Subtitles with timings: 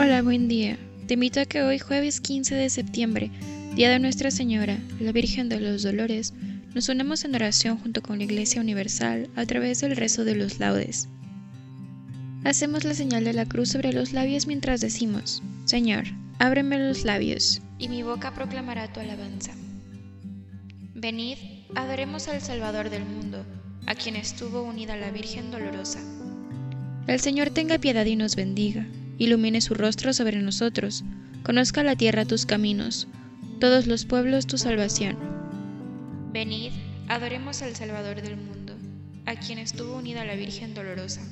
[0.00, 0.78] Hola, buen día.
[1.08, 3.32] Te invito a que hoy, jueves 15 de septiembre,
[3.74, 6.34] Día de Nuestra Señora, la Virgen de los Dolores,
[6.72, 10.60] nos unamos en oración junto con la Iglesia Universal a través del rezo de los
[10.60, 11.08] laudes.
[12.44, 16.04] Hacemos la señal de la cruz sobre los labios mientras decimos, Señor,
[16.38, 19.50] ábreme los labios, y mi boca proclamará tu alabanza.
[20.94, 21.38] Venid,
[21.74, 23.44] adoremos al Salvador del mundo,
[23.86, 25.98] a quien estuvo unida la Virgen dolorosa.
[27.08, 28.86] El Señor tenga piedad y nos bendiga
[29.18, 31.04] ilumine su rostro sobre nosotros,
[31.42, 33.08] conozca la tierra tus caminos,
[33.60, 35.16] todos los pueblos tu salvación.
[36.32, 36.72] Venid,
[37.08, 38.74] adoremos al Salvador del mundo,
[39.26, 41.22] a quien estuvo unida la Virgen dolorosa.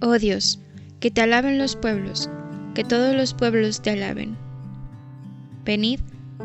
[0.00, 0.58] Oh Dios,
[1.00, 2.28] que te alaben los pueblos,
[2.74, 4.36] que todos los pueblos te alaben.
[5.64, 6.00] Venid,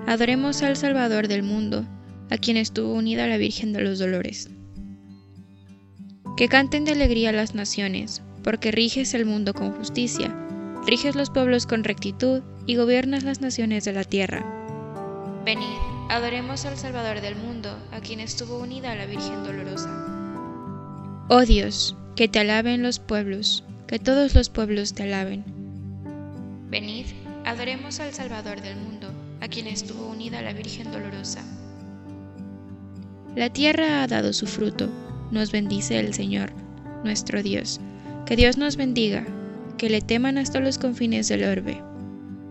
[0.08, 1.86] adoremos al Salvador del mundo,
[2.30, 4.50] a quien estuvo unida la Virgen de los Dolores.
[6.36, 10.36] Que canten de alegría las naciones, porque riges el mundo con justicia,
[10.86, 14.46] riges los pueblos con rectitud y gobiernas las naciones de la tierra.
[15.46, 15.78] Venid,
[16.10, 19.90] adoremos al Salvador del mundo, a quien estuvo unida la Virgen dolorosa.
[21.30, 25.44] Oh Dios, que te alaben los pueblos, que todos los pueblos te alaben.
[26.70, 27.06] Venid,
[27.46, 29.08] adoremos al Salvador del mundo,
[29.42, 31.44] a quien estuvo unida la Virgen dolorosa.
[33.36, 34.90] La tierra ha dado su fruto,
[35.32, 36.52] nos bendice el Señor,
[37.04, 37.80] nuestro Dios
[38.26, 39.26] que Dios nos bendiga,
[39.78, 41.82] que le teman hasta los confines del orbe.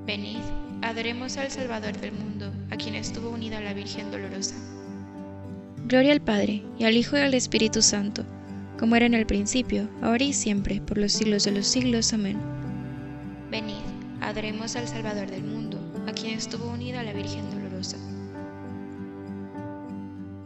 [0.06, 0.38] Venid,
[0.82, 4.54] adoremos al Salvador del mundo, a quien estuvo unida la Virgen dolorosa.
[5.86, 8.24] Gloria al Padre, y al Hijo y al Espíritu Santo,
[8.78, 12.12] como era en el principio, ahora y siempre, por los siglos de los siglos.
[12.12, 12.38] Amén.
[13.50, 13.82] Venid,
[14.20, 17.96] adoremos al Salvador del mundo, a quien estuvo unida la Virgen dolorosa.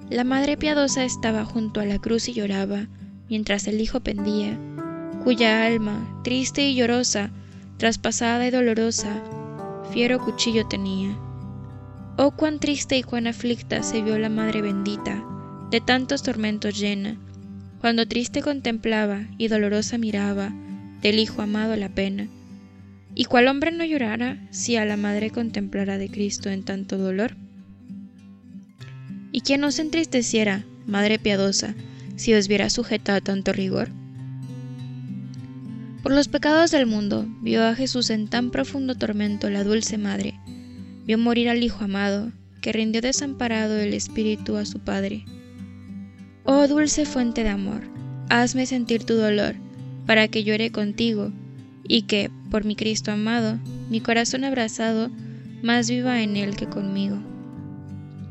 [0.08, 2.86] La Madre Piadosa estaba junto a la cruz y lloraba,
[3.28, 4.56] mientras el Hijo pendía
[5.26, 7.32] cuya alma, triste y llorosa,
[7.78, 9.24] traspasada y dolorosa,
[9.90, 11.18] fiero cuchillo tenía.
[12.16, 15.24] Oh cuán triste y cuán aflicta se vio la Madre bendita,
[15.72, 17.16] de tantos tormentos llena,
[17.80, 20.52] cuando triste contemplaba y dolorosa miraba
[21.02, 22.28] del Hijo amado la pena.
[23.16, 27.34] ¿Y cuál hombre no llorara si a la Madre contemplara de Cristo en tanto dolor?
[29.32, 31.74] ¿Y quién no se entristeciera, Madre piadosa,
[32.14, 33.90] si os viera sujeta a tanto rigor?
[36.06, 40.38] Por los pecados del mundo vio a Jesús en tan profundo tormento la dulce Madre,
[41.04, 42.30] vio morir al Hijo amado,
[42.60, 45.24] que rindió desamparado el Espíritu a su Padre.
[46.44, 47.82] Oh dulce fuente de amor,
[48.28, 49.56] hazme sentir tu dolor,
[50.06, 51.32] para que llore contigo,
[51.88, 53.58] y que, por mi Cristo amado,
[53.90, 55.10] mi corazón abrazado,
[55.64, 57.18] más viva en él que conmigo.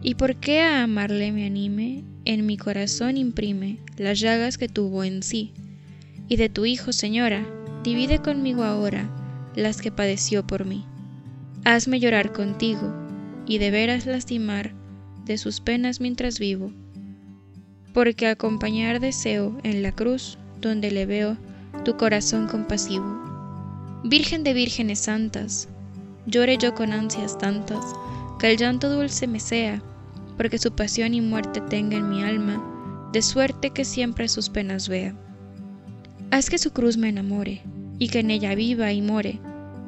[0.02, 2.06] ¿Y por qué a amarle me anime?
[2.24, 5.52] En mi corazón imprime las llagas que tuvo en sí,
[6.30, 7.46] y de tu Hijo, Señora,
[7.86, 9.08] divide conmigo ahora
[9.56, 10.84] las que padeció por mí.
[11.66, 12.92] Hazme llorar contigo
[13.46, 14.74] y de veras lastimar
[15.26, 16.72] de sus penas mientras vivo,
[17.94, 21.38] porque acompañar deseo en la cruz donde le veo
[21.84, 23.06] tu corazón compasivo.
[24.04, 25.70] Virgen de vírgenes santas,
[26.26, 27.86] llore yo con ansias tantas,
[28.40, 29.80] que el llanto dulce me sea,
[30.38, 34.90] porque su pasión y muerte tenga en mi alma, de suerte que siempre sus penas
[34.90, 35.16] vea.
[36.32, 37.62] Haz que su cruz me enamore,
[38.00, 39.40] y que en ella viva y more,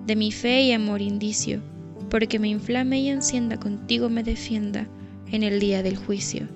[0.06, 1.62] de mi fe y amor indicio,
[2.10, 4.88] porque me inflame y encienda contigo me defienda
[5.32, 6.48] en el día del juicio.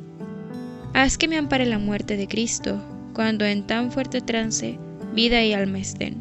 [0.93, 2.81] Haz que me ampare la muerte de Cristo,
[3.13, 4.77] cuando en tan fuerte trance
[5.13, 6.17] vida y alma estén.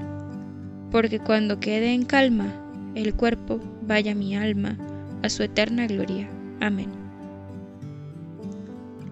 [0.91, 2.53] Porque cuando quede en calma
[2.95, 4.77] el cuerpo, vaya mi alma
[5.23, 6.29] a su eterna gloria.
[6.61, 6.89] Amén.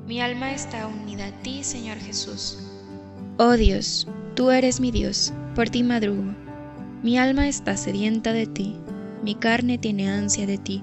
[0.07, 2.59] Mi alma está unida a ti, Señor Jesús.
[3.37, 6.33] Oh Dios, tú eres mi Dios, por ti madrugo.
[7.03, 8.77] Mi alma está sedienta de ti,
[9.25, 10.81] mi carne tiene ansia de ti,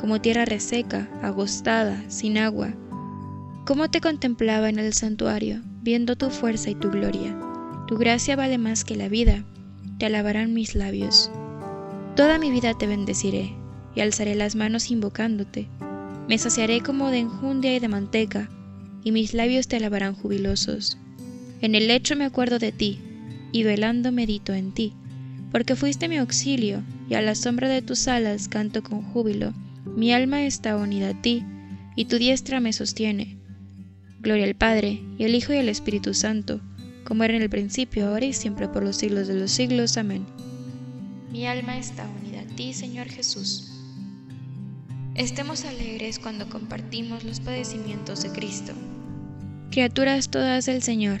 [0.00, 2.72] como tierra reseca, agostada, sin agua.
[3.66, 7.36] Como te contemplaba en el santuario, viendo tu fuerza y tu gloria.
[7.88, 9.44] Tu gracia vale más que la vida,
[9.98, 11.28] te alabarán mis labios.
[12.14, 13.52] Toda mi vida te bendeciré,
[13.96, 15.66] y alzaré las manos invocándote.
[16.28, 18.48] Me saciaré como de enjundia y de manteca,
[19.02, 20.98] y mis labios te alabarán jubilosos.
[21.62, 22.98] En el lecho me acuerdo de ti,
[23.52, 24.92] y velando medito en ti,
[25.52, 29.54] porque fuiste mi auxilio, y a la sombra de tus alas canto con júbilo.
[29.86, 31.44] Mi alma está unida a ti,
[31.94, 33.36] y tu diestra me sostiene.
[34.20, 36.60] Gloria al Padre, y al Hijo y al Espíritu Santo,
[37.04, 39.96] como era en el principio, ahora y siempre, por los siglos de los siglos.
[39.96, 40.26] Amén.
[41.30, 43.68] Mi alma está unida a ti, Señor Jesús.
[45.14, 48.72] Estemos alegres cuando compartimos los padecimientos de Cristo.
[49.70, 51.20] Criaturas todas del Señor,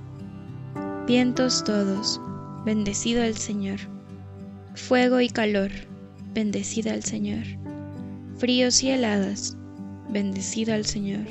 [1.07, 2.21] Vientos todos,
[2.63, 3.79] bendecido al Señor.
[4.75, 5.71] Fuego y calor,
[6.31, 7.43] bendecida al Señor.
[8.37, 9.57] Fríos y heladas,
[10.09, 11.25] bendecida al Señor.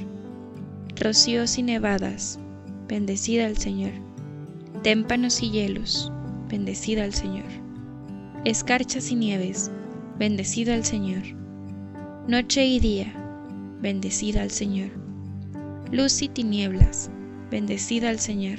[1.00, 2.40] Rocíos y nevadas,
[2.88, 3.92] bendecida al Señor.
[4.82, 6.12] Témpanos y hielos,
[6.48, 7.48] bendecida al Señor.
[8.44, 9.70] Escarchas y nieves,
[10.18, 11.22] bendecida al Señor.
[12.26, 13.14] Noche y día,
[13.80, 14.90] bendecida al Señor.
[15.92, 17.08] Luz y tinieblas,
[17.52, 18.58] bendecida al Señor.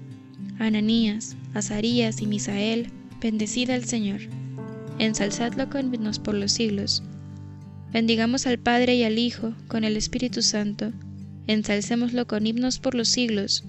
[0.61, 4.21] Ananías, Azarías y Misael, bendecida al Señor.
[4.99, 7.03] Ensalzadlo con himnos por los siglos.
[7.91, 10.91] Bendigamos al Padre y al Hijo con el Espíritu Santo.
[11.47, 13.63] Ensalcémoslo con himnos por los siglos.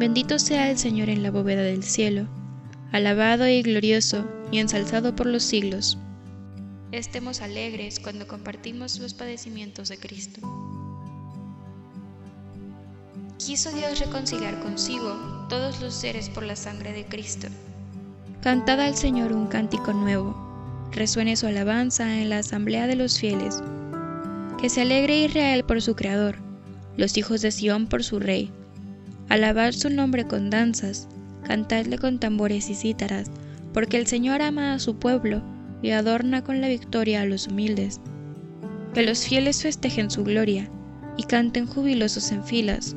[0.00, 2.26] Bendito sea el Señor en la bóveda del cielo,
[2.92, 5.98] alabado y glorioso y ensalzado por los siglos
[6.92, 10.40] estemos alegres cuando compartimos los padecimientos de Cristo.
[13.38, 17.48] Quiso Dios reconciliar consigo todos los seres por la sangre de Cristo.
[18.40, 20.34] Cantad al Señor un cántico nuevo,
[20.90, 23.62] resuene su alabanza en la asamblea de los fieles.
[24.58, 26.36] Que se alegre Israel por su Creador,
[26.96, 28.50] los hijos de Sión por su Rey.
[29.28, 31.06] Alabad su nombre con danzas,
[31.44, 33.30] cantadle con tambores y cítaras,
[33.74, 35.42] porque el Señor ama a su pueblo
[35.82, 38.00] y adorna con la victoria a los humildes.
[38.94, 40.70] Que los fieles festejen su gloria
[41.18, 42.96] y canten jubilosos en filas,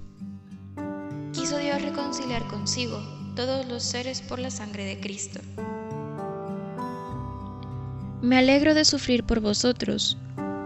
[2.11, 3.01] Reconciliar consigo
[3.37, 5.39] todos los seres por la sangre de Cristo.
[8.21, 10.17] Me alegro de sufrir por vosotros,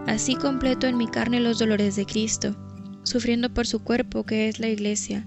[0.08, 2.56] así completo en mi carne los dolores de Cristo,
[3.04, 5.24] sufriendo por su cuerpo que es la Iglesia,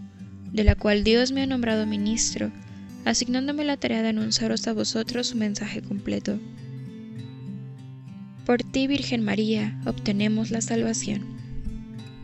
[0.52, 2.52] de la cual Dios me ha nombrado ministro,
[3.06, 6.38] asignándome la tarea de anunciaros a vosotros su mensaje completo.
[8.46, 11.24] Por ti, Virgen María, obtenemos la salvación.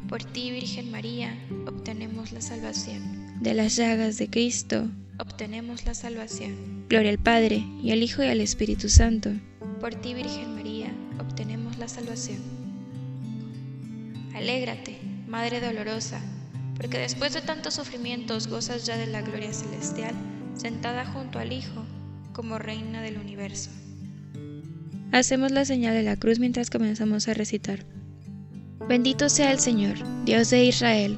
[0.09, 1.33] Por ti, Virgen María,
[1.65, 3.24] obtenemos la salvación.
[3.41, 4.87] De las llagas de Cristo,
[5.19, 6.85] obtenemos la salvación.
[6.89, 9.29] Gloria al Padre, y al Hijo y al Espíritu Santo.
[9.81, 12.39] Por ti, Virgen María, obtenemos la salvación.
[14.33, 16.21] Alégrate, Madre dolorosa,
[16.77, 20.15] porque después de tantos sufrimientos gozas ya de la gloria celestial,
[20.55, 21.85] sentada junto al Hijo,
[22.31, 23.69] como Reina del universo.
[25.11, 27.85] Hacemos la señal de la cruz mientras comenzamos a recitar.
[28.87, 31.17] Bendito sea el Señor, Dios de Israel,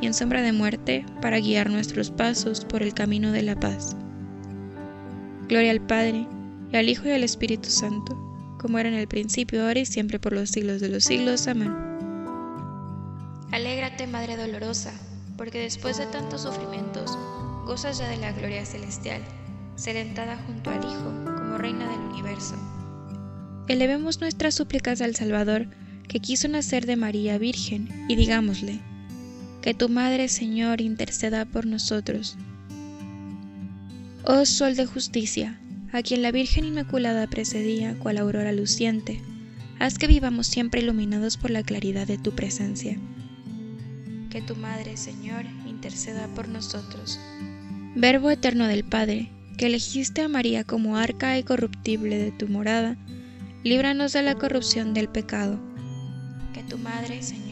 [0.00, 3.96] y en sombra de muerte, para guiar nuestros pasos por el camino de la paz.
[5.48, 6.26] Gloria al Padre,
[6.72, 8.16] y al Hijo y al Espíritu Santo,
[8.58, 11.46] como era en el principio, ahora y siempre por los siglos de los siglos.
[11.48, 11.74] Amén.
[13.50, 14.92] Alégrate, Madre dolorosa,
[15.36, 17.18] porque después de tantos sufrimientos,
[17.66, 19.22] gozas ya de la gloria celestial,
[19.74, 22.54] serentada junto al Hijo como Reina del universo.
[23.66, 25.66] Elevemos nuestras súplicas al Salvador,
[26.08, 28.80] que quiso nacer de María Virgen, y digámosle,
[29.62, 32.36] que tu Madre Señor interceda por nosotros.
[34.24, 35.60] Oh Sol de justicia,
[35.92, 39.22] a quien la Virgen Inmaculada precedía cual aurora luciente,
[39.78, 42.98] haz que vivamos siempre iluminados por la claridad de tu presencia.
[44.30, 47.18] Que tu Madre, Señor, interceda por nosotros.
[47.96, 52.96] Verbo eterno del Padre, que elegiste a María como arca incorruptible de tu morada,
[53.64, 55.58] líbranos de la corrupción del pecado.
[56.54, 57.49] Que tu Madre, Señor,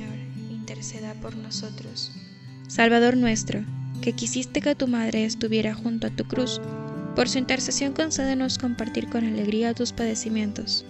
[0.69, 2.13] interceda por nosotros.
[2.67, 3.65] Salvador nuestro,
[4.03, 6.61] que quisiste que tu Madre estuviera junto a tu cruz,
[7.17, 10.85] por su intercesión concédenos compartir con alegría tus padecimientos.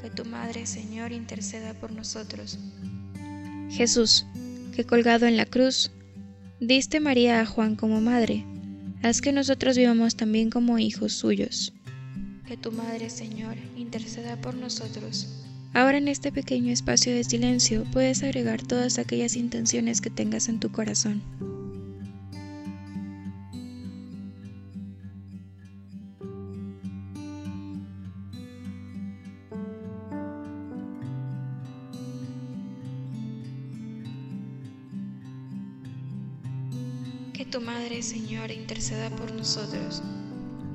[0.00, 2.58] Que tu Madre, Señor, interceda por nosotros.
[3.68, 4.24] Jesús,
[4.74, 5.90] que colgado en la cruz,
[6.58, 8.46] diste María a Juan como madre,
[9.02, 11.74] haz que nosotros vivamos también como hijos suyos.
[12.46, 15.43] Que tu Madre, Señor, interceda por nosotros.
[15.74, 20.60] Ahora en este pequeño espacio de silencio puedes agregar todas aquellas intenciones que tengas en
[20.60, 21.20] tu corazón.
[37.32, 40.04] Que tu Madre, Señor, interceda por nosotros.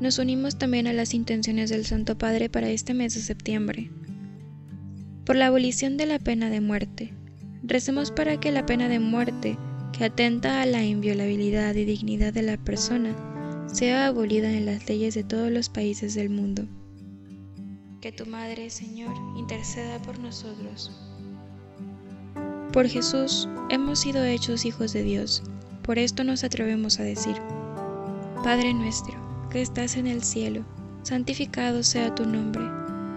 [0.02, 3.90] Nos unimos también a las intenciones del Santo Padre para este mes de septiembre.
[5.30, 7.14] Por la abolición de la pena de muerte.
[7.62, 9.60] Recemos para que la pena de muerte,
[9.96, 13.16] que atenta a la inviolabilidad y dignidad de la persona,
[13.72, 16.66] sea abolida en las leyes de todos los países del mundo.
[18.02, 20.92] Que tu Madre, Señor, interceda por nosotros.
[22.74, 25.44] Por Jesús hemos sido hechos hijos de Dios
[25.84, 27.36] por esto nos atrevemos a decir,
[28.44, 29.14] Padre nuestro,
[29.52, 30.66] que estás en el cielo,
[31.04, 32.64] santificado sea tu nombre,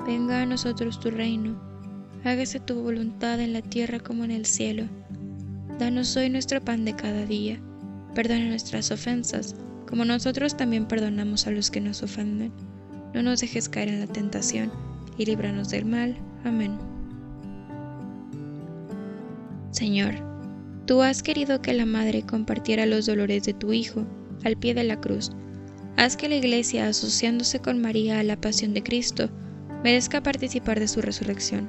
[0.07, 1.72] venga a nosotros tu reino,
[2.25, 4.85] hágase tu voluntad en la tierra como en el cielo.
[5.79, 7.61] Danos hoy nuestro pan de cada día,
[8.15, 9.57] perdona nuestras ofensas,
[9.89, 12.53] como nosotros también perdonamos a los que nos ofenden.
[13.15, 14.73] No nos dejes caer en la tentación,
[15.19, 16.17] y líbranos del mal.
[16.45, 16.79] Amén.
[19.71, 20.33] Señor,
[20.87, 24.05] Tú has querido que la Madre compartiera los dolores de tu Hijo
[24.45, 25.31] al pie de la cruz.
[25.97, 29.31] Haz que la Iglesia, asociándose con María a la pasión de Cristo,
[29.85, 31.69] merezca participar de su resurrección.